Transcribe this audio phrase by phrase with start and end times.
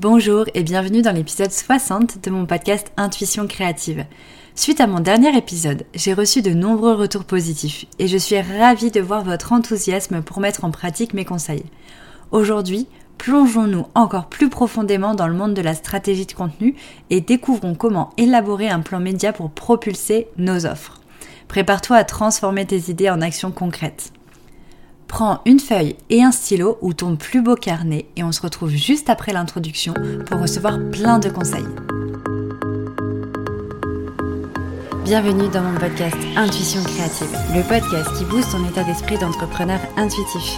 [0.00, 4.06] Bonjour et bienvenue dans l'épisode 60 de mon podcast Intuition créative.
[4.54, 8.90] Suite à mon dernier épisode, j'ai reçu de nombreux retours positifs et je suis ravie
[8.90, 11.66] de voir votre enthousiasme pour mettre en pratique mes conseils.
[12.30, 12.86] Aujourd'hui,
[13.18, 16.76] plongeons-nous encore plus profondément dans le monde de la stratégie de contenu
[17.10, 21.02] et découvrons comment élaborer un plan média pour propulser nos offres.
[21.46, 24.14] Prépare-toi à transformer tes idées en actions concrètes.
[25.10, 28.70] Prends une feuille et un stylo ou ton plus beau carnet et on se retrouve
[28.70, 29.92] juste après l'introduction
[30.24, 31.66] pour recevoir plein de conseils.
[35.04, 40.56] Bienvenue dans mon podcast Intuition créative, le podcast qui booste ton état d'esprit d'entrepreneur intuitif.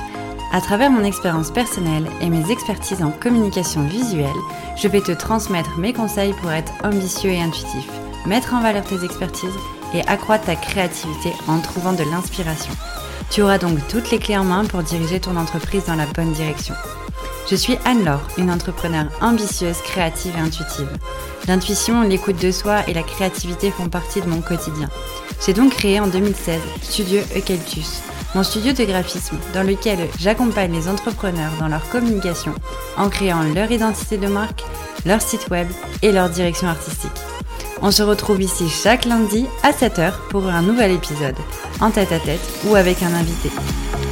[0.53, 4.29] À travers mon expérience personnelle et mes expertises en communication visuelle,
[4.77, 7.89] je vais te transmettre mes conseils pour être ambitieux et intuitif,
[8.27, 9.49] mettre en valeur tes expertises
[9.95, 12.75] et accroître ta créativité en trouvant de l'inspiration.
[13.33, 16.35] Tu auras donc toutes les clés en main pour diriger ton entreprise dans la bonne
[16.35, 16.75] direction.
[17.51, 20.91] Je suis Anne-Laure, une entrepreneure ambitieuse, créative et intuitive.
[21.49, 24.91] L'intuition, l'écoute de soi et la créativité font partie de mon quotidien.
[25.45, 28.03] J'ai donc créé en 2016 Studio Eucalyptus,
[28.35, 32.55] mon studio de graphisme dans lequel j'accompagne les entrepreneurs dans leur communication
[32.99, 34.63] en créant leur identité de marque,
[35.07, 35.69] leur site web
[36.03, 37.32] et leur direction artistique.
[37.85, 41.35] On se retrouve ici chaque lundi à 7h pour un nouvel épisode,
[41.81, 43.51] en tête à tête ou avec un invité.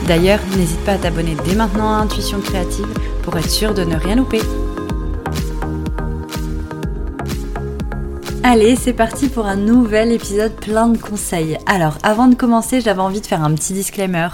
[0.09, 2.89] D'ailleurs, n'hésite pas à t'abonner dès maintenant à Intuition Créative
[3.23, 4.41] pour être sûr de ne rien louper.
[8.43, 11.57] Allez, c'est parti pour un nouvel épisode plein de conseils.
[11.67, 14.31] Alors, avant de commencer, j'avais envie de faire un petit disclaimer.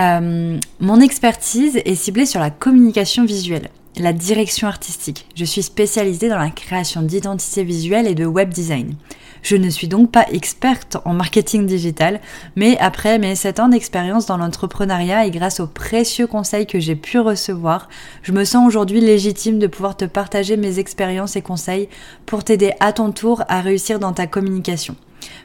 [0.00, 5.26] Euh, mon expertise est ciblée sur la communication visuelle la direction artistique.
[5.34, 8.94] Je suis spécialisée dans la création d'identités visuelles et de web design.
[9.42, 12.20] Je ne suis donc pas experte en marketing digital,
[12.56, 16.96] mais après mes 7 ans d'expérience dans l'entrepreneuriat et grâce aux précieux conseils que j'ai
[16.96, 17.88] pu recevoir,
[18.22, 21.88] je me sens aujourd'hui légitime de pouvoir te partager mes expériences et conseils
[22.26, 24.96] pour t'aider à ton tour à réussir dans ta communication.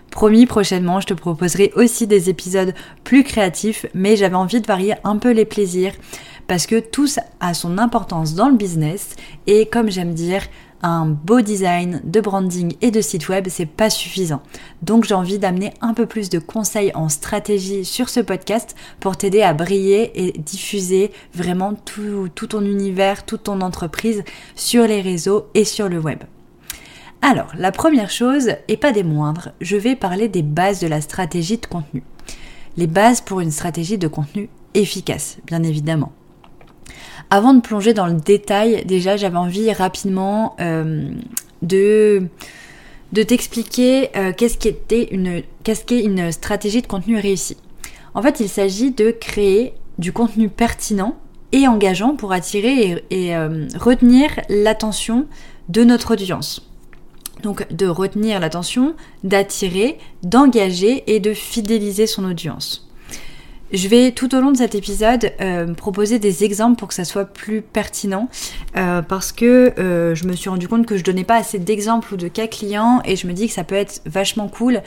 [0.09, 2.73] Promis, prochainement, je te proposerai aussi des épisodes
[3.03, 5.93] plus créatifs, mais j'avais envie de varier un peu les plaisirs
[6.51, 7.07] parce que tout
[7.39, 9.15] a son importance dans le business
[9.47, 10.41] et comme j'aime dire,
[10.83, 14.41] un beau design de branding et de site web, c'est pas suffisant.
[14.81, 19.15] Donc j'ai envie d'amener un peu plus de conseils en stratégie sur ce podcast pour
[19.15, 24.25] t'aider à briller et diffuser vraiment tout, tout, ton univers, toute ton entreprise
[24.57, 26.19] sur les réseaux et sur le web.
[27.21, 30.99] Alors, la première chose, et pas des moindres, je vais parler des bases de la
[30.99, 32.03] stratégie de contenu.
[32.75, 36.11] Les bases pour une stratégie de contenu efficace, bien évidemment.
[37.29, 41.09] Avant de plonger dans le détail, déjà j'avais envie rapidement euh,
[41.61, 42.27] de,
[43.13, 47.57] t'expliquer euh, qu'est-ce qu'est une, qu'est-ce une stratégie de contenu réussie.
[48.13, 51.15] En fait, il s'agit de créer du contenu pertinent
[51.53, 55.27] et engageant pour attirer et, euh, retenir l'attention
[55.69, 56.67] de notre audience.
[57.43, 58.93] Donc de retenir l'attention,
[59.23, 62.90] d'attirer, d'engager et de fidéliser son audience.
[63.73, 67.05] Je vais tout au long de cet épisode euh, proposer des exemples pour que ça
[67.05, 68.27] soit plus pertinent
[68.75, 72.13] euh, parce que euh, je me suis rendu compte que je donnais pas assez d'exemples
[72.13, 74.81] ou de cas clients et je me dis que ça peut être vachement cool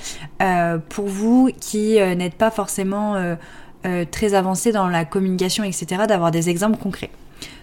[0.90, 3.36] pour vous qui n'êtes pas forcément
[4.10, 7.10] très avancé dans la communication etc d'avoir des exemples concrets.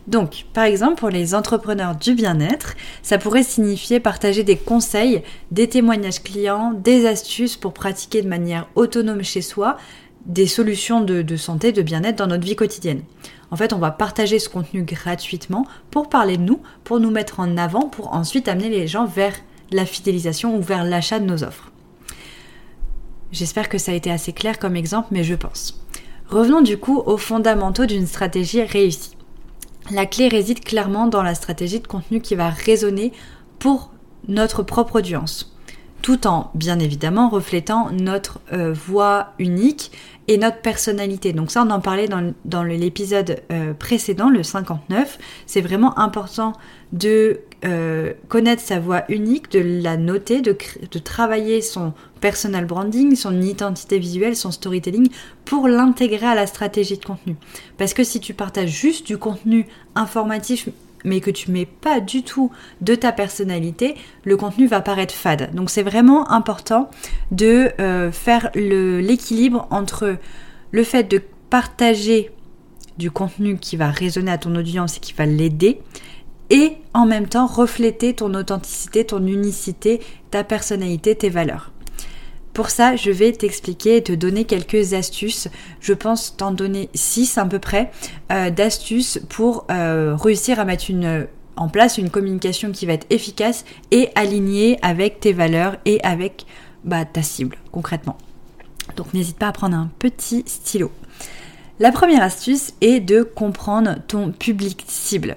[0.08, 5.22] Donc, par exemple, pour les entrepreneurs du bien-être, ça pourrait signifier partager des conseils,
[5.52, 9.78] des témoignages clients, des astuces pour pratiquer de manière autonome chez soi
[10.26, 13.04] des solutions de, santé, de bien-être dans notre vie quotidienne.
[13.50, 17.40] En fait, on va partager ce contenu gratuitement pour parler de nous, pour nous mettre
[17.40, 19.34] en avant, pour ensuite amener les gens vers
[19.72, 21.72] la fidélisation ou vers l'achat de nos offres.
[23.31, 25.81] J'espère que ça a été assez clair comme exemple, mais je pense.
[26.28, 29.18] Revenons du coup aux fondamentaux d'une stratégie réussie.
[29.90, 33.12] La clé réside clairement dans la stratégie de contenu qui va résonner
[33.60, 33.92] pour
[34.28, 35.50] notre propre audience
[36.01, 39.91] tout en bien évidemment reflétant notre euh, voix unique
[40.28, 41.34] et notre personnalité.
[41.34, 45.17] Donc ça, on en parlait dans, l'épisode euh, précédent, le 59.
[45.45, 46.53] C'est vraiment important
[46.94, 50.56] de euh, connaître sa voix unique, de la noter, de,
[50.89, 55.09] de travailler son personal branding, son identité visuelle, son storytelling
[55.44, 57.36] pour l'intégrer à la stratégie de contenu.
[57.77, 59.65] Parce que si tu partages juste du contenu
[59.95, 60.69] informatif
[61.03, 62.51] mais que tu mets pas du tout
[62.81, 65.53] de ta personnalité, le contenu va paraître fade.
[65.53, 66.89] Donc c'est vraiment important
[67.31, 70.18] de euh, faire l'équilibre entre
[70.71, 72.31] le fait de partager
[72.98, 75.81] du contenu qui va résonner à ton audience et qui va l'aider,
[76.50, 81.70] et en même temps refléter ton authenticité, ton unicité, ta personnalité, tes valeurs.
[82.62, 85.48] Pour ça, je vais t'expliquer et te donner quelques astuces.
[85.80, 87.90] Je pense t'en donner 6 à peu près
[88.31, 91.25] euh, d'astuces pour euh, réussir à mettre une,
[91.56, 96.46] en place une communication qui va être efficace et alignée avec tes valeurs et avec
[96.84, 98.19] bah, ta cible concrètement.
[98.96, 100.92] Donc n'hésite pas à prendre un petit stylo.
[101.80, 105.36] La première astuce est de comprendre ton public cible.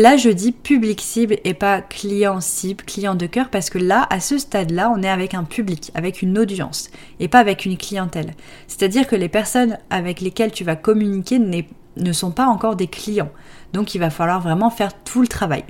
[0.00, 4.06] Là, je dis public cible et pas client cible, client de cœur, parce que là,
[4.08, 6.88] à ce stade-là, on est avec un public, avec une audience,
[7.18, 8.32] et pas avec une clientèle.
[8.66, 13.28] C'est-à-dire que les personnes avec lesquelles tu vas communiquer ne sont pas encore des clients.
[13.74, 15.64] Donc, il va falloir vraiment faire tout le travail.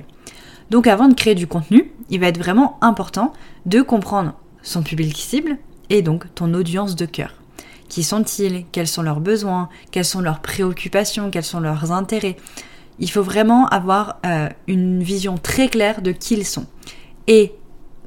[0.69, 3.33] Donc, avant de créer du contenu, il va être vraiment important
[3.65, 5.57] de comprendre son public cible
[5.89, 7.33] et donc ton audience de cœur.
[7.89, 8.63] Qui sont-ils?
[8.71, 9.67] Quels sont leurs besoins?
[9.91, 11.31] Quelles sont leurs préoccupations?
[11.31, 12.37] Quels sont leurs intérêts?
[13.01, 16.67] Il faut vraiment avoir euh, une vision très claire de qui ils sont.
[17.27, 17.53] Et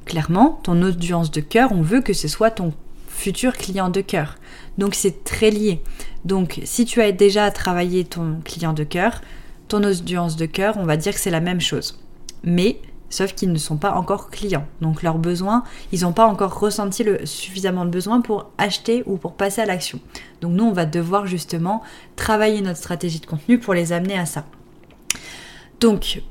[0.05, 2.73] clairement, ton audience de cœur, on veut que ce soit ton
[3.07, 4.37] futur client de cœur.
[4.77, 5.81] Donc c'est très lié.
[6.23, 9.21] Donc si tu as déjà travaillé ton client de cœur,
[9.67, 12.01] ton audience de cœur, on va dire que c'est la même chose.
[12.43, 14.65] Mais sauf qu'ils ne sont pas encore clients.
[14.79, 19.17] Donc leurs besoins, ils n'ont pas encore ressenti le, suffisamment de besoins pour acheter ou
[19.17, 19.99] pour passer à l'action.
[20.41, 21.81] Donc nous, on va devoir justement
[22.15, 24.45] travailler notre stratégie de contenu pour les amener à ça.
[25.79, 26.21] Donc,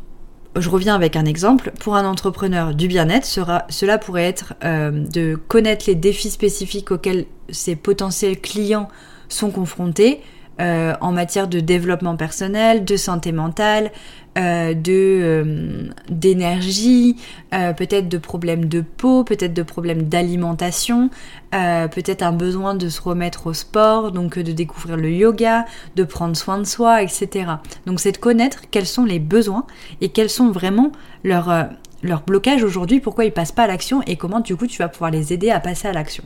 [0.56, 1.72] je reviens avec un exemple.
[1.80, 7.26] Pour un entrepreneur du bien-être, cela pourrait être euh, de connaître les défis spécifiques auxquels
[7.48, 8.88] ses potentiels clients
[9.28, 10.20] sont confrontés,
[10.60, 13.90] euh, en matière de développement personnel, de santé mentale,
[14.38, 17.16] euh, euh, d'énergie,
[17.50, 21.10] peut-être de problèmes de peau, peut-être de problèmes d'alimentation,
[21.50, 25.66] peut-être un besoin de se remettre au sport, donc de découvrir le yoga,
[25.96, 27.46] de prendre soin de soi, etc.
[27.86, 29.66] Donc c'est de connaître quels sont les besoins
[30.00, 30.90] et quels sont vraiment
[31.22, 31.68] leurs
[32.02, 34.88] leurs blocages aujourd'hui, pourquoi ils passent pas à l'action et comment du coup tu vas
[34.88, 36.24] pouvoir les aider à passer à l'action.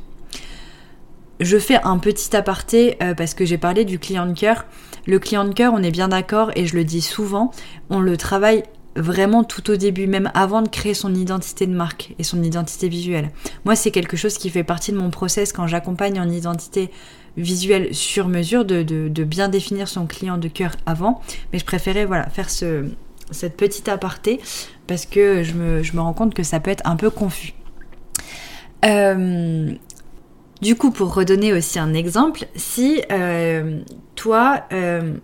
[1.41, 4.65] Je fais un petit aparté euh, parce que j'ai parlé du client de cœur.
[5.07, 7.53] Le client de cœur, on est bien d'accord et je le dis souvent,
[7.91, 8.65] on le travaille
[8.97, 12.89] vraiment tout au début, même avant de créer son identité de marque et son identité
[12.89, 13.31] visuelle.
[13.65, 16.91] Moi, c'est quelque chose qui fait partie de mon process quand j'accompagne en identité
[17.37, 18.83] visuelle sur mesure, de,
[19.25, 21.21] bien définir son client de cœur avant.
[21.53, 22.87] Mais je préférais voilà, faire ce,
[23.31, 24.41] cette petite aparté
[24.89, 27.55] parce que je me, je me rends compte que ça peut être un peu confus.
[28.85, 29.73] Euh,
[30.61, 33.81] du coup, pour redonner aussi un exemple, si euh,
[34.17, 35.15] toi, euh,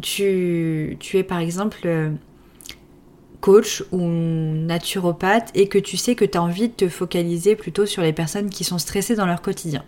[0.00, 2.10] tu, es par exemple euh,
[3.40, 7.86] coach ou naturopathe et que tu sais que tu as envie de te focaliser plutôt
[7.86, 9.84] sur les personnes qui sont stressées dans leur quotidien.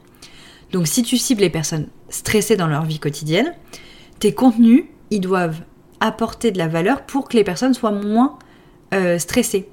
[0.72, 3.54] Donc si tu cibles les personnes stressées dans leur vie quotidienne,
[4.18, 5.60] tes contenus, ils doivent
[6.00, 8.38] apporter de la valeur pour que les personnes soient moins
[9.18, 9.68] stressées.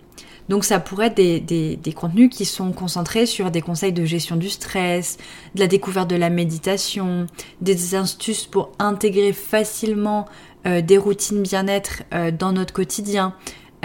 [0.50, 4.50] Donc ça pourrait être des, contenus qui sont concentrés sur des conseils de gestion du
[4.50, 5.18] stress,
[5.56, 7.28] de la découverte de la méditation,
[7.62, 10.26] des astuces pour intégrer facilement
[10.66, 13.34] euh, des routines bien-être euh, dans notre quotidien.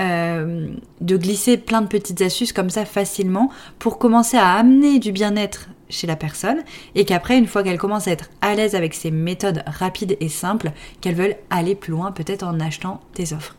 [0.01, 0.69] Euh,
[1.03, 5.69] de glisser plein de petites astuces comme ça facilement pour commencer à amener du bien-être
[5.91, 6.63] chez la personne
[6.95, 10.31] et qu'après une fois qu'elle commence à être à l'aise avec ces méthodes rapides et
[10.31, 10.73] simples
[11.03, 13.55] qu'elle veulent aller plus loin peut-être en achetant des offres.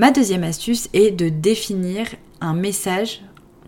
[0.00, 2.06] Ma deuxième astuce est de définir
[2.40, 3.20] un message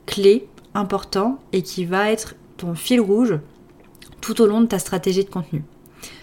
[0.07, 3.39] clé, important et qui va être ton fil rouge
[4.23, 5.63] tout au long de ta stratégie de contenu.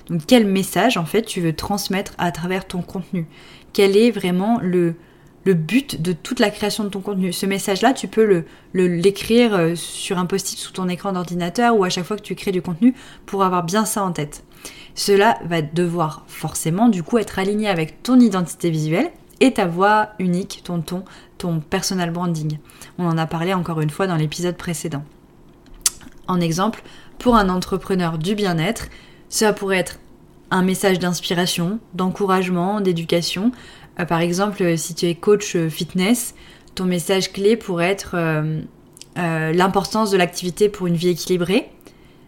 [0.07, 3.27] Donc quel message en fait tu veux transmettre à travers ton contenu?
[3.71, 4.95] Quel est vraiment le,
[5.45, 7.31] but de toute la création de ton contenu?
[7.31, 11.89] Ce message-là, tu peux l'écrire euh, sur un post-it sous ton écran d'ordinateur ou à
[11.89, 12.95] chaque fois que tu crées du contenu
[13.27, 14.43] pour avoir bien ça en tête.
[14.95, 20.09] Cela va devoir forcément du coup être aligné avec ton identité visuelle et ta voix
[20.19, 21.03] unique, ton ton,
[21.37, 22.57] ton personal branding.
[22.97, 25.03] On en a parlé encore une fois dans l'épisode précédent.
[26.27, 26.83] En exemple,
[27.17, 28.87] pour un entrepreneur du bien-être,
[29.29, 29.99] ça pourrait être
[30.51, 33.51] un message d'inspiration, d'encouragement, d'éducation.
[33.99, 36.35] Euh, par exemple, si tu es coach fitness,
[36.75, 38.61] ton message clé pourrait être euh,
[39.17, 41.69] euh, l'importance de l'activité pour une vie équilibrée.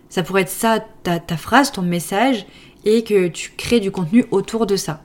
[0.09, 2.45] Ça pourrait être ça, ta phrase, ton message,
[2.83, 5.01] et que tu crées du contenu autour de ça.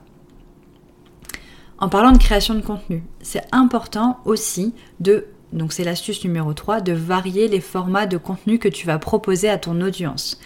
[1.79, 6.81] En parlant de création de contenu, c'est important aussi de, donc c'est l'astuce numéro 3,
[6.81, 10.39] de varier les formats de contenu que tu vas proposer à ton audience.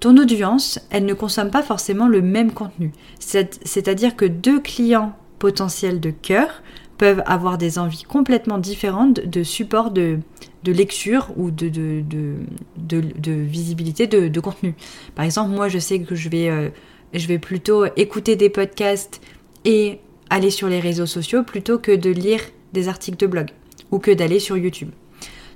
[0.00, 2.92] Ton audience, elle ne consomme pas forcément le même contenu.
[3.18, 6.62] C'est-à-dire que deux clients potentiels de cœur
[6.98, 10.18] peuvent avoir des envies complètement différentes de support de,
[10.64, 14.74] lecture ou de, de, visibilité de, contenu.
[15.14, 16.70] Par exemple, moi je sais que je vais, euh,
[17.14, 19.20] je vais plutôt écouter des podcasts
[19.64, 22.40] et aller sur les réseaux sociaux plutôt que de lire
[22.72, 23.50] des articles de blog
[23.90, 24.90] ou que d'aller sur YouTube.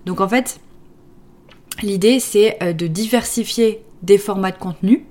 [0.07, 0.61] Donc en fait,
[1.83, 5.05] l'idée c'est euh, de diversifier des formats de contenu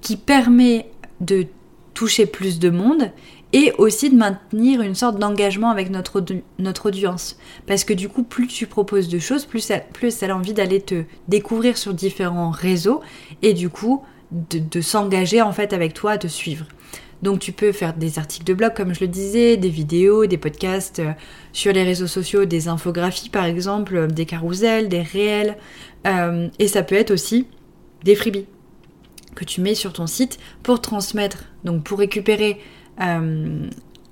[0.00, 1.46] qui permet de
[1.94, 3.10] toucher plus de monde
[3.52, 6.22] et aussi de maintenir une sorte d'engagement avec notre,
[6.86, 7.36] audience.
[7.66, 10.52] Parce que du coup, plus tu proposes de choses, plus elle, plus elle a envie
[10.52, 13.00] d'aller te découvrir sur différents réseaux
[13.42, 16.66] et du coup de, s'engager en fait avec toi, à te suivre.
[17.22, 20.38] Donc tu peux faire des articles de blog comme je le disais, des vidéos, des
[20.38, 21.12] podcasts euh,
[21.52, 25.56] sur les réseaux sociaux, des infographies par exemple, euh, des carousels, des réels.
[26.06, 27.46] Euh, et ça peut être aussi
[28.04, 28.46] des freebies
[29.34, 32.58] que tu mets sur ton site pour transmettre, donc pour récupérer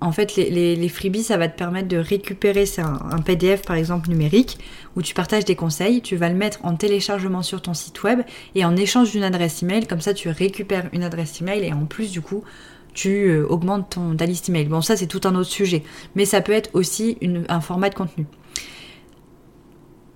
[0.00, 4.08] en fait, les, freebies, ça va te permettre de récupérer, c'est un, PDF par exemple
[4.08, 4.58] numérique,
[4.94, 8.20] où tu partages des conseils, tu vas le mettre en téléchargement sur ton site web,
[8.54, 11.84] et en échange d'une adresse email, comme ça tu récupères une adresse email, et en
[11.84, 12.44] plus du coup,
[12.99, 14.67] tu euh, augmentes ton, ta liste email.
[14.67, 15.85] Bon, ça c'est tout un autre sujet,
[16.17, 17.17] mais ça peut être aussi
[17.49, 18.26] un format de contenu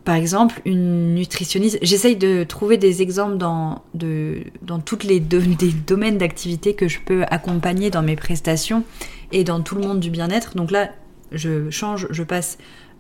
[0.05, 5.21] par exemple, une nutritionniste, j'essaye de trouver des exemples dans, de, dans toutes les
[5.87, 8.83] domaines d'activité que je peux accompagner dans mes prestations
[9.31, 10.57] et dans tout le monde du bien-être.
[10.57, 10.91] Donc là,
[11.31, 12.59] je change, je passe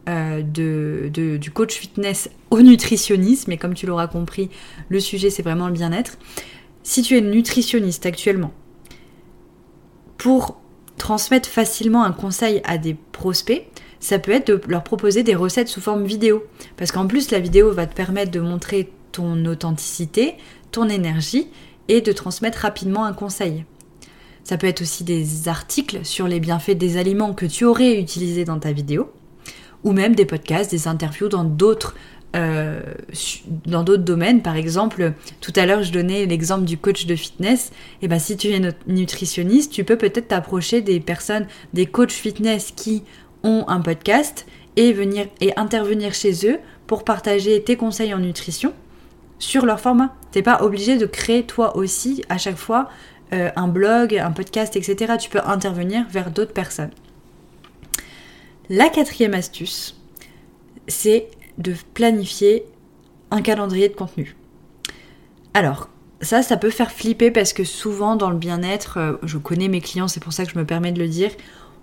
[0.08, 4.48] euh, du coach fitness au nutritionniste, mais comme tu l'auras compris,
[4.88, 6.18] le sujet c'est vraiment le bien-être.
[6.84, 8.52] Si tu es nutritionniste actuellement,
[10.22, 10.60] pour
[10.98, 13.66] transmettre facilement un conseil à des prospects,
[13.98, 16.44] ça peut être de leur proposer des recettes sous forme vidéo.
[16.76, 20.36] Parce qu'en plus, la vidéo va te permettre de montrer ton authenticité,
[20.70, 21.48] ton énergie
[21.88, 23.64] et de transmettre rapidement un conseil.
[24.44, 28.44] Ça peut être aussi des articles sur les bienfaits des aliments que tu aurais utilisés
[28.44, 29.10] dans ta vidéo,
[29.82, 31.96] ou même des podcasts, des interviews dans d'autres
[32.34, 32.80] euh,
[33.66, 34.42] dans d'autres domaines.
[34.42, 37.70] Par exemple, tout à l'heure, je donnais l'exemple du coach de fitness.
[38.00, 42.12] Et eh ben, si tu es nutritionniste, tu peux peut-être t'approcher des personnes, des coachs
[42.12, 43.02] fitness qui
[43.42, 44.46] ont un podcast
[44.76, 48.72] et venir et intervenir chez eux pour partager tes conseils en nutrition
[49.38, 50.14] sur leur format.
[50.30, 52.88] T'es pas obligé de créer toi aussi à chaque fois
[53.32, 55.14] euh, un blog, un podcast, etc.
[55.18, 56.90] Tu peux intervenir vers d'autres personnes.
[58.68, 60.00] La quatrième astuce,
[60.86, 62.64] c'est de planifier
[63.30, 64.36] un calendrier de contenu.
[65.54, 65.88] Alors,
[66.20, 69.80] ça, ça peut faire flipper parce que souvent dans le bien-être, euh, je connais mes
[69.80, 71.30] clients, c'est pour ça que je me permets de le dire,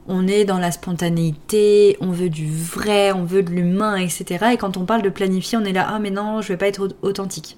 [0.07, 4.53] on est dans la spontanéité, on veut du vrai, on veut de l'humain, etc.
[4.53, 6.67] Et quand on parle de planifier, on est là, ah mais non, je vais pas
[6.67, 7.57] être authentique.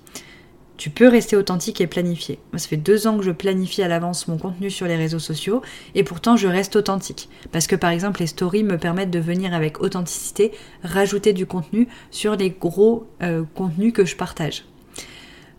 [0.82, 2.40] Tu peux rester authentique et planifier.
[2.52, 5.20] Moi, ça fait deux ans que je planifie à l'avance mon contenu sur les réseaux
[5.20, 5.62] sociaux
[5.94, 7.30] et pourtant je reste authentique.
[7.52, 11.88] Parce que par exemple, les stories me permettent de venir avec authenticité rajouter du contenu
[12.10, 14.66] sur les gros euh, contenus que je partage.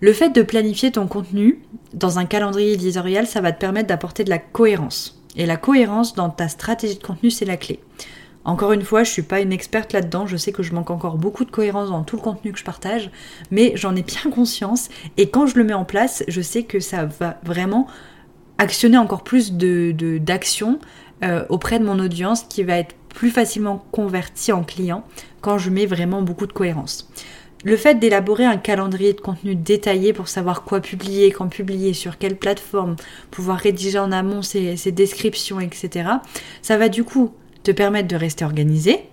[0.00, 1.62] Le fait de planifier ton contenu
[1.94, 5.22] dans un calendrier éditorial, ça va te permettre d'apporter de la cohérence.
[5.36, 7.78] Et la cohérence dans ta stratégie de contenu, c'est la clé.
[8.44, 11.16] Encore une fois, je suis pas une experte là-dedans, je sais que je manque encore
[11.16, 13.10] beaucoup de cohérence dans tout le contenu que je partage,
[13.50, 16.80] mais j'en ai bien conscience et quand je le mets en place, je sais que
[16.80, 17.86] ça va vraiment
[18.58, 20.78] actionner encore plus de d'actions
[21.24, 25.04] euh, auprès de mon audience qui va être plus facilement convertie en client
[25.40, 27.08] quand je mets vraiment beaucoup de cohérence.
[27.64, 32.18] Le fait d'élaborer un calendrier de contenu détaillé pour savoir quoi publier, quand publier, sur
[32.18, 32.96] quelle plateforme,
[33.30, 36.08] pouvoir rédiger en amont ses, descriptions, etc.,
[36.60, 37.32] ça va du coup
[37.62, 39.08] te permettre de rester organisé,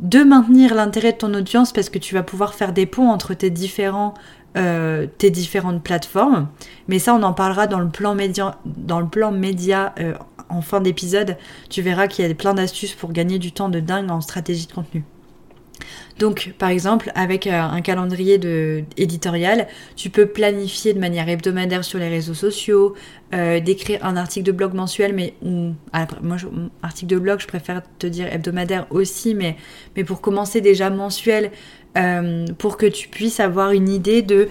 [0.00, 3.34] de maintenir l'intérêt de ton audience parce que tu vas pouvoir faire des ponts entre
[3.34, 4.14] tes, différents,
[4.56, 6.48] euh, tes différentes plateformes.
[6.88, 10.14] Mais ça, on en parlera dans le plan média, dans le plan média euh,
[10.48, 11.36] en fin d'épisode.
[11.70, 14.66] Tu verras qu'il y a plein d'astuces pour gagner du temps de dingue en stratégie
[14.66, 15.04] de contenu.
[16.18, 21.84] Donc, par exemple, avec euh, un calendrier de, éditorial, tu peux planifier de manière hebdomadaire
[21.84, 22.94] sur les réseaux sociaux,
[23.34, 26.36] euh, d'écrire un article de blog mensuel, mais moi,
[26.82, 29.56] article de blog, je préfère te dire hebdomadaire aussi, mais,
[30.04, 31.50] pour commencer déjà mensuel,
[31.98, 34.48] euh, pour que tu puisses avoir une idée de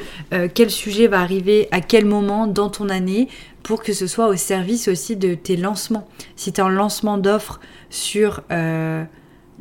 [0.53, 3.27] quel sujet va arriver à quel moment dans ton année,
[3.63, 6.07] pour que ce soit au service aussi de tes lancements.
[6.35, 7.59] Si tu es en lancement d'offres
[7.89, 8.41] sur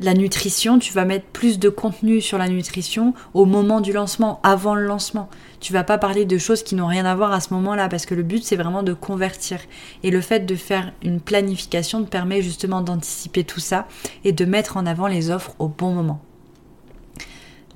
[0.01, 4.39] la nutrition, tu vas mettre plus de contenu sur la nutrition au moment du lancement,
[4.41, 5.29] avant le lancement.
[5.59, 8.07] Tu vas pas parler de choses qui n'ont rien à voir à ce moment-là parce
[8.07, 9.59] que le but c'est vraiment de convertir.
[10.01, 13.87] Et le fait de faire une planification te permet justement d'anticiper tout ça
[14.23, 16.19] et de mettre en avant les offres au bon moment.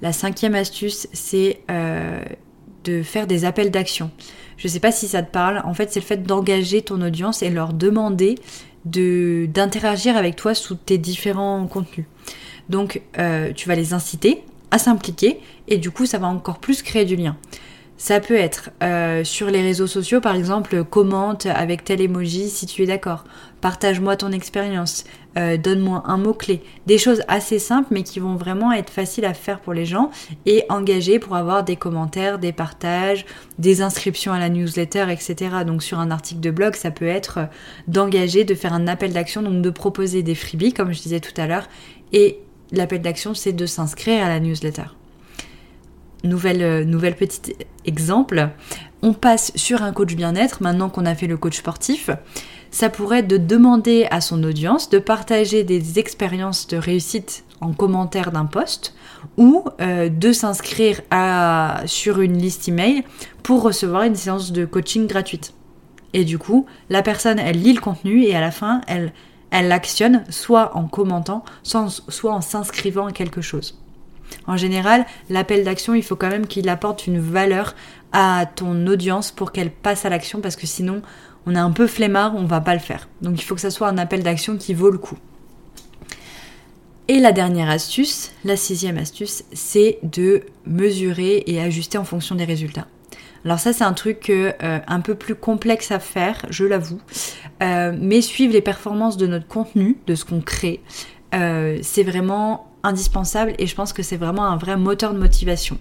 [0.01, 2.23] La cinquième astuce, c'est euh,
[2.85, 4.09] de faire des appels d'action.
[4.57, 5.61] Je ne sais pas si ça te parle.
[5.65, 8.35] En fait, c'est le fait d'engager ton audience et leur demander
[8.85, 12.05] d'interagir avec toi sous tes différents contenus.
[12.69, 16.81] Donc, euh, tu vas les inciter à s'impliquer et du coup, ça va encore plus
[16.81, 17.35] créer du lien.
[17.97, 22.65] Ça peut être euh, sur les réseaux sociaux, par exemple, commente avec tel emoji si
[22.65, 23.23] tu es d'accord.
[23.61, 25.05] Partage-moi ton expérience.
[25.37, 26.61] Euh, donne-moi un mot-clé.
[26.87, 30.11] Des choses assez simples, mais qui vont vraiment être faciles à faire pour les gens
[30.45, 33.25] et engagés pour avoir des commentaires, des partages,
[33.59, 35.63] des inscriptions à la newsletter, etc.
[35.65, 37.47] Donc sur un article de blog, ça peut être
[37.87, 41.39] d'engager, de faire un appel d'action, donc de proposer des freebies, comme je disais tout
[41.39, 41.69] à l'heure.
[42.11, 42.39] Et
[42.73, 44.83] l'appel d'action, c'est de s'inscrire à la newsletter
[46.25, 47.55] nouvelle, euh, nouvelle petite
[47.85, 48.49] exemple,
[49.01, 52.09] on passe sur un coach bien-être maintenant qu'on a fait le coach sportif.
[52.71, 57.71] Ça pourrait être de demander à son audience de partager des expériences de réussite en
[57.71, 58.95] commentaire d'un post
[59.37, 61.01] ou euh, de s'inscrire
[61.85, 63.03] sur une liste email
[63.43, 65.53] pour recevoir une séance de coaching gratuite.
[66.13, 69.13] Et du coup, la personne, elle lit le contenu et à la fin, elle,
[69.51, 73.84] elle l'actionne soit en commentant, soit en s'inscrivant à quelque chose.
[74.47, 77.75] En général, l'appel d'action, il faut quand même qu'il apporte une valeur
[78.11, 81.01] à ton audience pour qu'elle passe à l'action parce que sinon,
[81.45, 83.07] on est un peu flemmard, on va pas le faire.
[83.21, 85.17] Donc il faut que ça soit un appel d'action qui vaut le coup.
[87.07, 92.45] Et la dernière astuce, la sixième astuce, c'est de mesurer et ajuster en fonction des
[92.45, 92.87] résultats.
[93.43, 96.99] Alors ça c'est un truc euh, un peu plus complexe à faire, je l'avoue,
[97.61, 100.81] euh, mais suivre les performances de notre contenu, de ce qu'on crée,
[101.35, 105.77] euh, c'est vraiment indispensable et je pense que c'est vraiment un vrai moteur de motivation.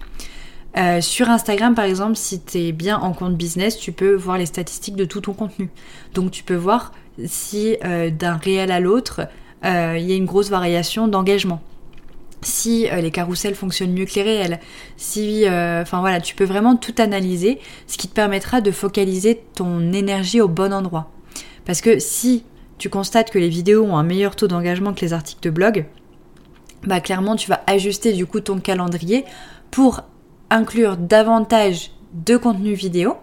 [0.77, 4.37] Euh, sur Instagram, par exemple, si tu es bien en compte business, tu peux voir
[4.37, 5.69] les statistiques de tout ton contenu.
[6.13, 6.91] Donc tu peux voir
[7.25, 9.21] si euh, d'un réel à l'autre,
[9.63, 11.61] euh, il y a une grosse variation d'engagement.
[12.41, 14.59] Si les carousels fonctionnent mieux que les réels,
[14.97, 17.57] si, enfin voilà, tu peux vraiment tout analyser,
[17.87, 21.09] ce qui te permettra de focaliser ton énergie au bon endroit.
[21.65, 22.43] Parce que si
[22.77, 25.85] tu constates que les vidéos ont un meilleur taux d'engagement que les articles de blog,
[26.85, 29.25] bah clairement tu vas ajuster du coup ton calendrier
[29.71, 30.01] pour
[30.49, 33.17] inclure davantage de contenu vidéo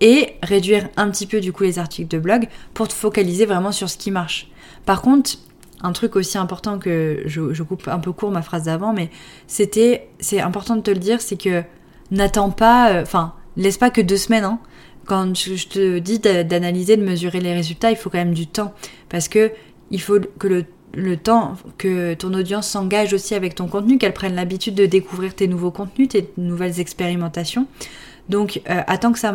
[0.00, 3.72] et réduire un petit peu du coup les articles de blog pour te focaliser vraiment
[3.72, 4.48] sur ce qui marche.
[4.84, 5.38] Par contre,
[5.82, 9.10] un truc aussi important que je, coupe un peu court ma phrase d'avant, mais
[9.46, 11.62] c'était, c'est important de te le dire, c'est que
[12.10, 14.44] n'attends pas, euh, enfin, laisse pas que deux semaines.
[14.44, 14.58] Hein.
[15.06, 18.72] Quand je, te dis d'analyser, de mesurer les résultats, il faut quand même du temps
[19.08, 19.50] parce que
[19.90, 24.12] il faut que le le temps que ton audience s'engage aussi avec ton contenu, qu'elle
[24.12, 27.66] prenne l'habitude de découvrir tes nouveaux contenus, tes nouvelles expérimentations.
[28.28, 29.34] Donc euh, attends que ça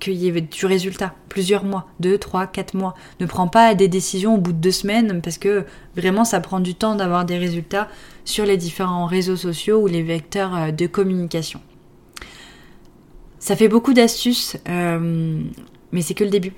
[0.00, 2.94] qu'il y ait du résultat, plusieurs mois, deux, trois, quatre mois.
[3.20, 5.64] Ne prends pas des décisions au bout de deux semaines parce que
[5.96, 7.88] vraiment ça prend du temps d'avoir des résultats
[8.24, 11.60] sur les différents réseaux sociaux ou les vecteurs euh, de communication.
[13.38, 14.56] Ça fait beaucoup d'astuces.
[14.68, 15.40] Euh,
[15.92, 16.52] mais c'est que le début.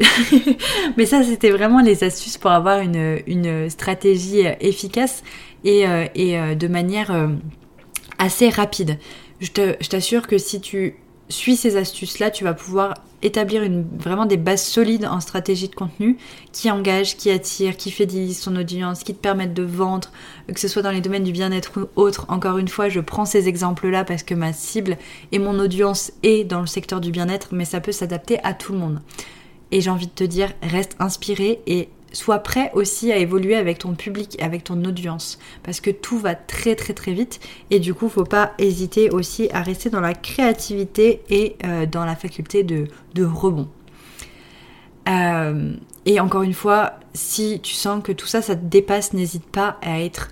[0.97, 5.23] mais ça, c'était vraiment les astuces pour avoir une, stratégie euh, efficace
[5.65, 7.31] et, euh, euh, de manière
[8.19, 8.99] assez rapide.
[9.41, 9.51] Je
[9.89, 10.97] t'assure que si tu
[11.29, 13.63] suis ces astuces-là, tu vas pouvoir établir
[13.99, 16.17] vraiment des bases solides en stratégie de contenu
[16.53, 20.11] qui engagent, qui attirent, qui fidélisent son audience, qui te permettent de vendre,
[20.53, 22.27] que ce soit dans les domaines du bien-être ou autre.
[22.29, 24.97] Encore une fois, je prends ces exemples-là parce que ma cible
[25.33, 28.73] et mon audience est dans le secteur du bien-être, mais ça peut s'adapter à tout
[28.73, 29.01] le monde.
[29.73, 33.79] Et j'ai envie de te dire, reste inspiré et sois prêt aussi à évoluer avec
[33.79, 37.95] ton public, avec ton audience, parce que tout va très très très vite et du
[37.95, 42.63] coup, faut pas hésiter aussi à rester dans la créativité et euh, dans la faculté
[42.63, 42.89] de,
[43.25, 43.69] rebond.
[45.09, 45.75] Euh,
[46.07, 49.79] et encore une fois, si tu sens que tout ça, ça te dépasse, n'hésite pas
[49.83, 50.29] à être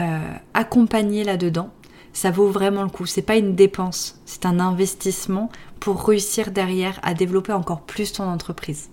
[0.00, 0.20] euh,
[0.54, 1.70] accompagné là-dedans.
[2.12, 3.04] Ça vaut vraiment le coup.
[3.04, 5.50] C'est pas une dépense, c'est un investissement
[5.80, 8.88] pour réussir derrière à développer encore plus ton entreprise.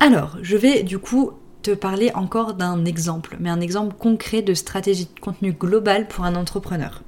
[0.00, 1.32] Alors, je vais du coup
[1.62, 6.24] te parler encore d'un exemple, mais un exemple concret de stratégie de contenu globale pour
[6.24, 7.02] un entrepreneur.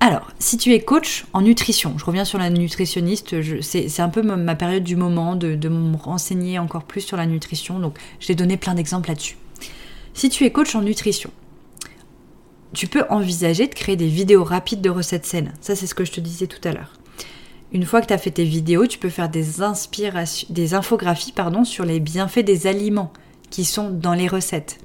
[0.00, 4.20] Alors, si tu es coach en nutrition, je reviens sur la nutritionniste, c'est un peu
[4.20, 8.26] ma période du moment de, de, me renseigner encore plus sur la nutrition, donc je
[8.26, 9.38] t'ai donné plein d'exemples là-dessus.
[10.12, 11.30] Si tu es coach en nutrition,
[12.74, 15.54] tu peux envisager de créer des vidéos rapides de recettes saines.
[15.62, 16.92] Ça, c'est ce que je te disais tout à l'heure.
[17.74, 21.32] Une fois que tu as fait tes vidéos, tu peux faire des, inspirations, des infographies
[21.32, 23.12] pardon, sur les bienfaits des aliments
[23.50, 24.78] qui sont dans les recettes.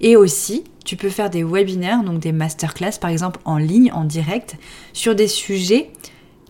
[0.00, 4.04] Et aussi, tu peux faire des webinaires, donc des masterclass par exemple en ligne, en
[4.04, 4.56] direct,
[4.94, 5.90] sur des sujets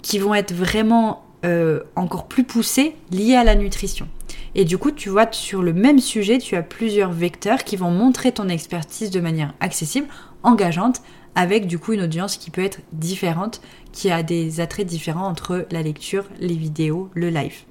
[0.02, 4.06] qui vont être vraiment euh, encore plus poussés liés à la nutrition.
[4.54, 7.90] Et du coup, tu vois, sur le même sujet, tu as plusieurs vecteurs qui vont
[7.90, 10.06] montrer ton expertise de manière accessible,
[10.44, 11.02] engageante,
[11.34, 13.60] avec du coup une audience qui peut être différente,
[13.92, 17.62] qui a des attraits différents entre la lecture, les vidéos, le live.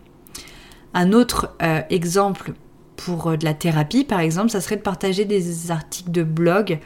[0.93, 2.53] Un autre euh, exemple
[2.95, 6.79] pour euh, de la thérapie, par exemple, ça serait de partager des articles de blog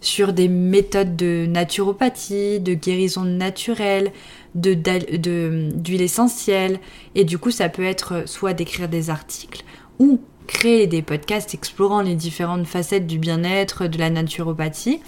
[0.00, 4.12] sur des méthodes de naturopathie, de guérison naturelle,
[4.54, 6.78] d'huile essentielle.
[7.14, 9.64] Et du coup, ça peut être soit d'écrire des articles
[9.98, 15.00] ou créer des podcasts explorant les différentes facettes du bien-être, de la naturopathie,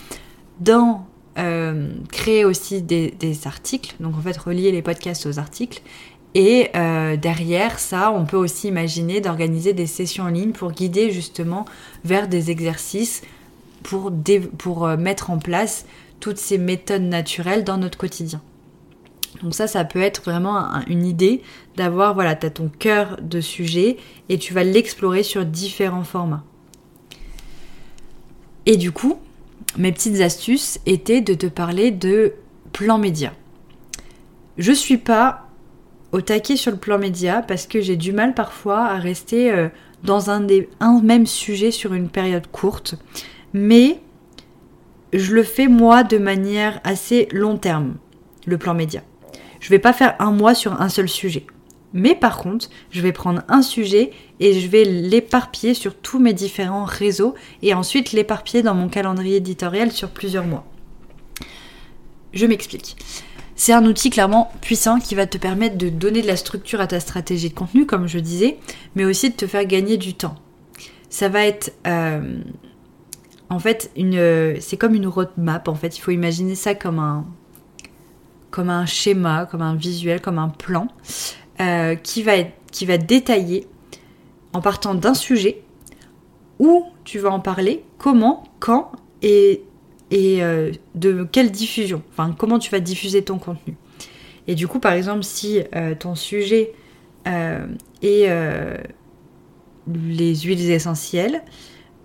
[0.60, 1.06] dans
[1.38, 3.12] euh, créer aussi des,
[3.44, 5.82] articles, donc en fait relier les podcasts aux articles,
[6.34, 11.10] et euh, derrière ça, on peut aussi imaginer d'organiser des sessions en ligne pour guider
[11.12, 11.64] justement
[12.04, 13.22] vers des exercices
[13.84, 14.12] pour,
[14.58, 15.86] pour euh, mettre en place
[16.20, 18.40] toutes ces méthodes naturelles dans notre quotidien.
[19.42, 21.42] Donc ça, ça peut être vraiment une idée
[21.76, 23.96] d'avoir, voilà, tu as ton cœur de sujet
[24.28, 26.44] et tu vas l'explorer sur différents formats.
[28.66, 29.18] Et du coup,
[29.76, 32.34] mes petites astuces étaient de te parler de
[32.72, 33.32] plan média.
[34.58, 35.48] Je suis pas
[36.12, 39.68] au taquet sur le plan média parce que j'ai du mal parfois à rester euh,
[40.04, 42.94] dans un, des, un même sujet sur une période courte.
[43.52, 44.00] Mais
[45.12, 47.96] je le fais moi de manière assez long terme,
[48.46, 49.02] le plan média.
[49.60, 51.46] Je vais pas faire un mois sur un seul sujet.
[51.94, 56.32] Mais par contre, je vais prendre un sujet et je vais l'éparpiller sur tous mes
[56.32, 60.66] différents réseaux et ensuite l'éparpiller dans mon calendrier éditorial sur plusieurs mois.
[62.32, 62.96] Je m'explique.
[63.54, 66.88] C'est un outil clairement puissant qui va te permettre de donner de la structure à
[66.88, 68.58] ta stratégie de contenu, comme je disais,
[68.96, 70.34] mais aussi de te faire gagner du temps.
[71.08, 72.40] Ça va être euh,
[73.50, 75.68] en fait une, c'est comme une roadmap.
[75.68, 77.24] En fait, il faut imaginer ça comme un,
[78.50, 80.88] comme un schéma, comme un visuel, comme un plan
[81.60, 82.32] euh, qui va
[82.72, 83.66] qui va détailler
[84.52, 85.62] en partant d'un sujet
[86.58, 88.90] où tu vas en parler, comment, quand
[89.22, 89.62] et
[90.10, 93.76] et euh, de quelle diffusion, enfin comment tu vas diffuser ton contenu.
[94.46, 96.72] Et du coup, par exemple, si euh, ton sujet
[97.24, 98.28] est
[99.86, 101.42] les huiles essentielles,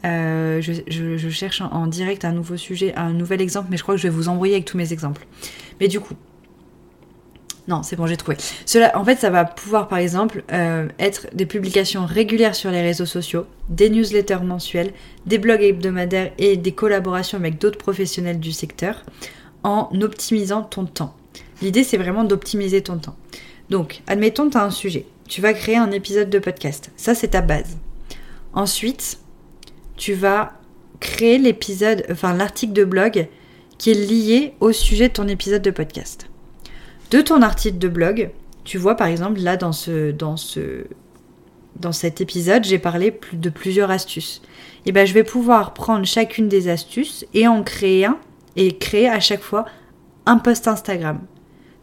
[0.04, 4.08] je, cherche en, direct un nouveau sujet, un nouvel exemple, mais je crois que je
[4.08, 5.26] vais vous envoyer avec tous mes exemples.
[5.80, 6.14] Mais du coup,
[7.70, 8.36] non, c'est bon, j'ai trouvé.
[8.96, 13.06] En fait, ça va pouvoir, par exemple, euh, être des publications régulières sur les réseaux
[13.06, 14.92] sociaux, des newsletters mensuels,
[15.28, 19.04] des blogs hebdomadaires et des collaborations avec d'autres professionnels du secteur,
[19.62, 21.16] en optimisant ton temps.
[21.62, 23.16] L'idée, c'est vraiment d'optimiser ton temps.
[23.70, 25.06] Donc, admettons, tu as un sujet.
[25.28, 26.90] Tu vas créer un épisode de podcast.
[26.98, 27.78] Ça, c'est ta base.
[28.54, 29.20] Ensuite,
[29.96, 30.54] tu vas
[31.00, 33.28] créer l'épisode, enfin l'article de blog
[33.78, 36.30] qui est lié au sujet de ton épisode de podcast
[37.12, 38.32] de ton article de blog.
[38.64, 40.86] Tu vois, par exemple, là, dans, ce, dans, ce,
[41.76, 44.42] dans cet épisode, j'ai parlé de plusieurs astuces.
[44.86, 48.18] Et eh ben, je vais pouvoir prendre chacune des astuces et en créer un
[48.56, 49.66] et créer à chaque fois
[50.26, 51.20] un post Instagram.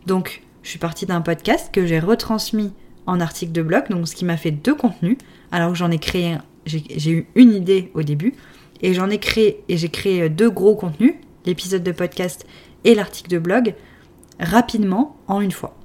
[0.07, 2.73] Donc, je suis partie d'un podcast que j'ai retransmis
[3.07, 5.17] en article de blog, donc ce qui m'a fait deux contenus,
[5.53, 8.35] alors j'en ai créé un, j'ai eu une idée au début,
[8.83, 12.47] et j'en ai créé, et j'ai créé deux gros contenus, l'épisode de podcast
[12.85, 13.75] et l'article de blog,
[14.41, 15.77] rapidement en une fois.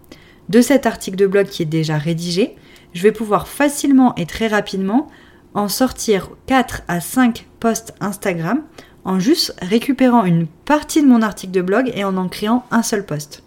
[0.49, 2.55] De cet article de blog qui est déjà rédigé,
[2.93, 5.07] je vais pouvoir facilement et très rapidement
[5.53, 8.63] en sortir 4 à 5 posts Instagram
[9.03, 12.83] en juste récupérant une partie de mon article de blog et en en créant un
[12.83, 13.43] seul post.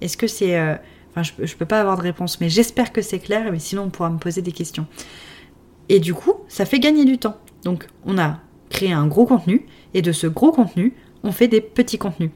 [0.00, 0.58] Est-ce que c'est...
[0.58, 0.74] Euh,
[1.10, 3.82] enfin, je, ne peux pas avoir de réponse, mais j'espère que c'est clair, mais sinon
[3.82, 4.86] on pourra me poser des questions.
[5.88, 7.36] Et du coup, ça fait gagner du temps.
[7.64, 8.38] Donc, on a
[8.70, 12.30] créé un gros contenu, et de ce gros contenu, on fait des petits contenus.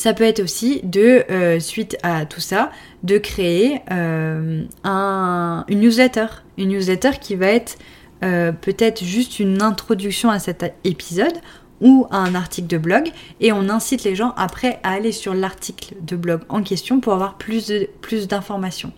[0.00, 2.70] Ça peut être aussi de, euh, suite à tout ça,
[3.02, 6.24] de créer euh, un, une newsletter.
[6.56, 7.76] Une newsletter qui va être
[8.24, 11.34] euh, peut-être juste une introduction à cet épisode
[11.82, 13.10] ou à un article de blog
[13.40, 17.12] et on incite les gens après à aller sur l'article de blog en question pour
[17.12, 18.94] avoir plus de, plus d'informations.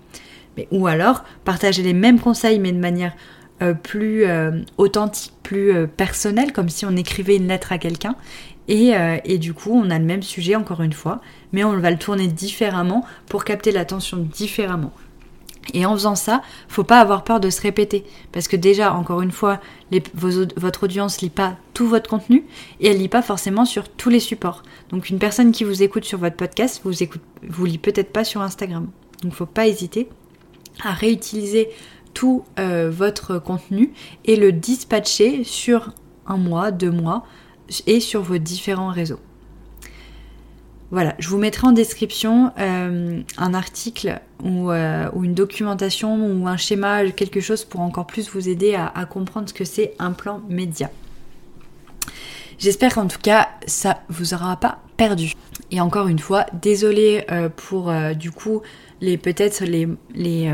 [0.56, 3.16] Mais, ou alors partager les mêmes conseils mais de manière
[3.84, 4.24] plus
[4.76, 8.16] authentique, plus personnelle, comme si on écrivait une lettre à quelqu'un
[8.70, 11.20] euh, et, du coup, on a le même sujet encore une fois,
[11.52, 14.92] mais on va le tourner différemment pour capter l'attention différemment.
[15.74, 18.04] Et en faisant ça, faut pas avoir peur de se répéter.
[18.32, 19.60] Parce que déjà, encore une fois,
[20.56, 22.44] votre audience lit pas tout votre contenu
[22.80, 24.64] et elle lit pas forcément sur tous les supports.
[24.90, 28.24] Donc une personne qui vous écoute sur votre podcast, vous écoute, vous lit peut-être pas
[28.24, 28.88] sur Instagram.
[29.22, 30.08] Donc faut pas hésiter
[30.82, 31.68] à réutiliser
[32.12, 33.92] tout euh, votre contenu
[34.24, 35.92] et le dispatcher sur
[36.26, 37.24] un mois, deux mois,
[37.86, 39.20] et sur vos différents réseaux.
[40.92, 46.58] Voilà, je vous mettrai en description euh, un article euh, ou, une documentation ou un
[46.58, 50.42] schéma, quelque chose pour encore plus vous aider à, comprendre ce que c'est un plan
[50.50, 50.90] média.
[52.58, 55.32] J'espère qu'en tout cas ça vous aura pas perdu.
[55.70, 58.60] Et encore une fois, désolé euh, pour du coup
[59.00, 60.52] les peut-être les, les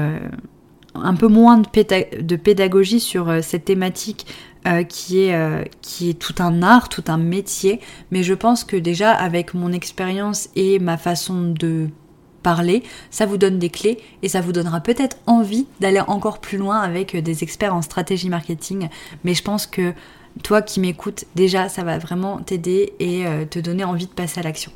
[0.94, 4.24] un peu moins de, pédagogie sur cette thématique
[4.66, 7.80] euh, qui, est, euh, qui est tout un art, tout un métier.
[8.10, 11.88] Mais je pense que déjà avec mon expérience et ma façon de
[12.42, 16.58] parler, ça vous donne des clés et ça vous donnera peut-être envie d'aller encore plus
[16.58, 18.88] loin avec des experts en stratégie marketing.
[19.24, 19.92] Mais je pense que
[20.42, 24.42] toi qui m'écoutes, déjà, ça va vraiment t'aider et te donner envie de passer à
[24.44, 24.70] l'action.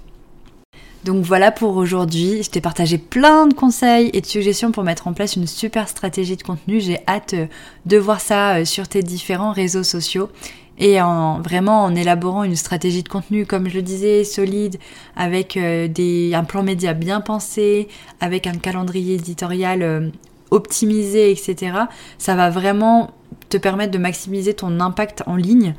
[1.04, 2.42] Donc voilà pour aujourd'hui.
[2.42, 5.88] Je t'ai partagé plein de conseils et de suggestions pour mettre en place une super
[5.88, 6.80] stratégie de contenu.
[6.80, 7.46] J'ai hâte euh,
[7.86, 10.30] de voir ça euh, sur tes différents réseaux sociaux
[10.78, 14.78] et en vraiment en élaborant une stratégie de contenu, comme je le disais, solide,
[15.16, 17.88] avec euh, des, un plan média bien pensé,
[18.20, 20.12] avec un calendrier éditorial
[20.50, 21.72] optimisé, etc.
[22.18, 23.10] Ça va vraiment
[23.48, 25.74] te permettre de maximiser ton impact en ligne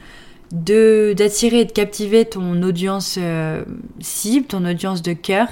[0.51, 3.63] de d'attirer et de captiver ton audience euh,
[3.99, 5.47] cible, ton audience de cœur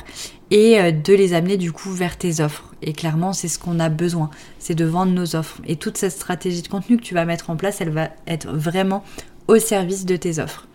[0.51, 2.73] et euh, de les amener du coup vers tes offres.
[2.81, 5.59] Et clairement, c'est ce qu'on a besoin, c'est de vendre nos offres.
[5.65, 8.47] Et toute cette stratégie de contenu que tu vas mettre en place, elle va être
[8.47, 9.03] vraiment
[9.47, 10.67] au service de tes offres.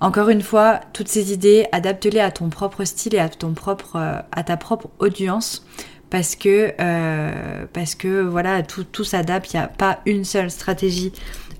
[0.00, 3.96] Encore une fois, toutes ces idées, adapte-les à ton propre style et à ton propre,
[3.96, 5.64] euh, ta propre audience,
[6.10, 6.74] parce que
[7.72, 9.54] parce que voilà, tout, tout s'adapte.
[9.54, 11.12] Il n'y a pas une seule stratégie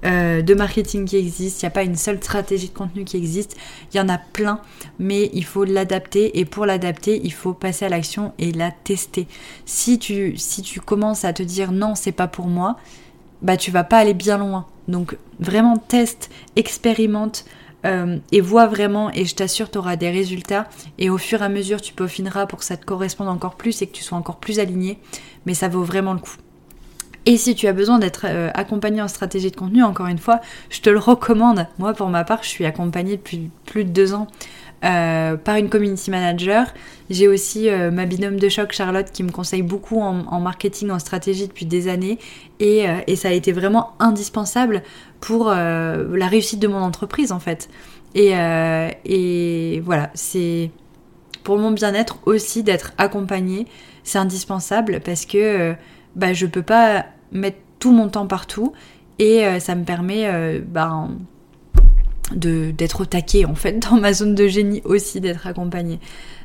[0.05, 3.17] euh, de marketing qui existe, il n'y a pas une seule stratégie de contenu qui
[3.17, 3.57] existe,
[3.93, 4.61] il y en a plein,
[4.99, 9.27] mais il faut l'adapter et pour l'adapter, il faut passer à l'action et la tester.
[9.65, 12.77] Si tu, si tu commences à te dire non, c'est pas pour moi,
[13.43, 14.67] bah tu vas pas aller bien loin.
[14.89, 17.45] Donc vraiment teste, expérimente,
[17.85, 21.45] euh, et vois vraiment et je t'assure tu auras des résultats et au fur et
[21.45, 24.17] à mesure tu peaufineras pour que ça te corresponde encore plus et que tu sois
[24.17, 25.01] encore plus aligné
[25.47, 26.37] mais ça vaut vraiment le coup.
[27.25, 30.41] Et si tu as besoin d'être euh, accompagné en stratégie de contenu, encore une fois,
[30.71, 31.67] je te le recommande.
[31.79, 34.27] Moi, pour ma part, je suis accompagnée depuis plus de deux ans
[34.85, 36.67] euh, par une community manager.
[37.11, 40.99] J'ai aussi euh, ma binôme de choc, Charlotte, qui me conseille beaucoup en, marketing, en
[40.99, 42.19] stratégie depuis des années.
[42.59, 44.83] Et, ça a été vraiment indispensable
[45.21, 47.69] pour la réussite de mon entreprise, en fait.
[48.15, 50.71] Et, voilà, c'est
[51.45, 53.67] pour mon bien-être aussi d'être accompagnée.
[54.05, 55.75] C'est indispensable parce que
[56.17, 58.73] bah, je peux pas mettre tout mon temps partout
[59.19, 61.09] et euh, ça me permet euh, bah,
[62.35, 66.01] d'être au taquet en fait dans ma zone de génie aussi d'être accompagnée.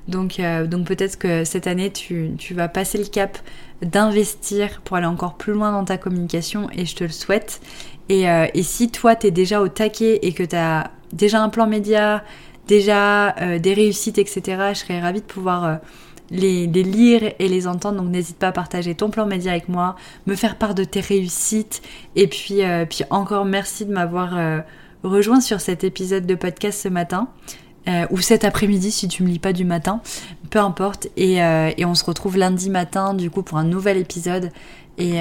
[0.08, 3.38] Donc, euh, peut-être que cette année tu, vas passer le cap
[3.82, 7.62] d'investir pour aller encore plus loin dans ta communication et je te le souhaite.
[8.10, 11.50] Et, et si toi tu es déjà au taquet et que tu as déjà un
[11.50, 12.24] plan média,
[12.68, 15.80] déjà des réussites, etc., je serais ravie de pouvoir
[16.30, 18.02] les, lire et les entendre.
[18.02, 21.00] Donc n'hésite pas à partager ton plan média avec moi, me faire part de tes
[21.00, 21.82] réussites.
[22.16, 24.60] Et puis, euh, encore merci de m'avoir euh,
[25.04, 27.30] rejoint sur cet épisode de podcast ce matin.
[27.88, 30.02] Euh, ou cet après-midi si tu me lis pas du matin,
[30.50, 31.08] peu importe.
[31.16, 34.52] Et, et, on se retrouve lundi matin du coup pour un nouvel épisode.
[34.98, 35.20] Et,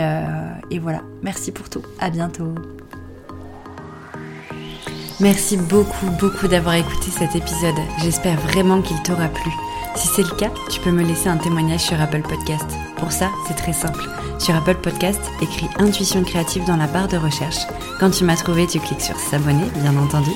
[0.70, 1.82] et voilà, merci pour tout.
[2.00, 2.52] À bientôt.
[5.20, 7.76] Merci beaucoup, beaucoup d'avoir écouté cet épisode.
[8.02, 9.52] J'espère vraiment qu'il t'aura plu.
[9.96, 12.66] Si c'est le cas, tu peux me laisser un témoignage sur Apple Podcast.
[12.98, 14.04] Pour ça, c'est très simple.
[14.38, 17.66] Sur Apple Podcast, écris Intuition créative dans la barre de recherche.
[17.98, 20.30] Quand tu m'as trouvé, tu cliques sur S'abonner, bien entendu.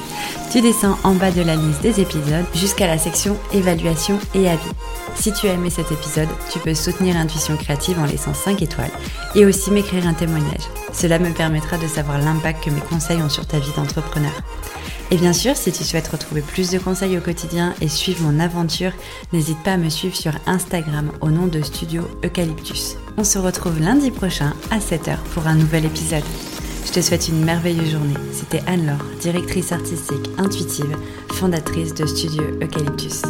[0.51, 4.73] Tu descends en bas de la liste des épisodes jusqu'à la section Évaluation et avis.
[5.15, 8.91] Si tu as aimé cet épisode, tu peux soutenir Intuition créative en laissant 5 étoiles
[9.35, 10.65] et aussi m'écrire un témoignage.
[10.95, 14.33] Cela me permettra de savoir l'impact que mes conseils ont sur ta vie d'entrepreneur.
[15.13, 18.39] Et bien sûr, si tu souhaites retrouver plus de conseils au quotidien et suivre mon
[18.39, 18.93] aventure,
[19.33, 22.97] n'hésite pas à me suivre sur Instagram au nom de Studio Eucalyptus.
[23.17, 26.23] On se retrouve lundi prochain à 7h pour un nouvel épisode.
[26.87, 28.15] Je te souhaite une merveilleuse journée.
[28.33, 30.97] C'était Anne-Laure, directrice artistique intuitive,
[31.33, 33.23] fondatrice de Studio Eucalyptus.